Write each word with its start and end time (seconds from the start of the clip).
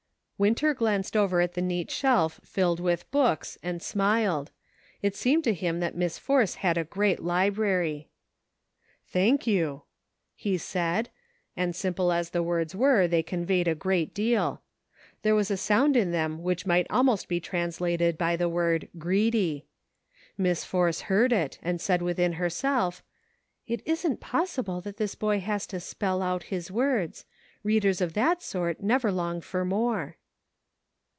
Winter 0.43 0.73
glanced 0.73 1.15
over 1.15 1.39
at 1.39 1.53
the 1.53 1.61
neat 1.61 1.91
shelf 1.91 2.39
filled 2.43 2.79
with 2.79 3.11
books, 3.11 3.59
and 3.61 3.79
smiled; 3.79 4.49
it 5.03 5.15
seemed 5.15 5.43
to 5.43 5.53
him 5.53 5.79
that 5.81 5.93
Miss 5.95 6.17
Force 6.17 6.55
had 6.55 6.79
a 6.79 6.83
great 6.83 7.19
library. 7.21 8.09
"Thank 9.05 9.45
you," 9.45 9.83
he 10.35 10.57
said; 10.57 11.09
and 11.55 11.75
simple 11.75 12.11
as 12.11 12.31
the 12.31 12.41
words 12.41 12.73
were, 12.75 13.05
they 13.07 13.21
conveyed 13.21 13.67
a 13.67 13.75
great 13.75 14.15
deal; 14.15 14.63
there 15.21 15.35
was 15.35 15.51
a 15.51 15.57
sound 15.57 15.95
in 15.95 16.09
them 16.09 16.41
which 16.41 16.65
might 16.65 16.89
almost 16.89 17.27
be 17.27 17.39
translated 17.39 18.19
134 18.19 18.19
CIRCx.ES. 18.19 18.31
by 18.31 18.35
the 18.35 18.49
word 18.49 18.89
"greedy." 18.99 19.67
Miss 20.39 20.65
Force 20.65 21.01
heard 21.01 21.31
it, 21.31 21.59
and 21.61 21.79
said 21.79 22.01
within 22.01 22.33
herself:" 22.33 23.03
It 23.67 23.83
isn't 23.85 24.19
possible 24.21 24.81
that 24.81 24.97
this 24.97 25.13
boy 25.13 25.39
has 25.41 25.67
to 25.67 25.79
* 25.79 25.79
spell 25.79 26.23
out' 26.23 26.41
his 26.51 26.71
words; 26.71 27.25
readers 27.61 28.01
of 28.01 28.13
that 28.13 28.41
sort 28.41 28.81
never 28.81 29.11
long 29.11 29.39
for 29.41 29.63
more." 29.63 30.17